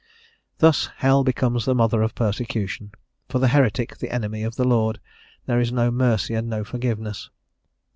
[0.57, 2.91] Thus hell, becomes the mother of persecution;
[3.29, 4.99] for the heretic, the enemy of the Lord,
[5.45, 7.29] there is no mercy and no forgiveness.